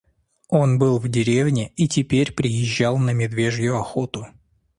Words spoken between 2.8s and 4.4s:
на медвежью охоту.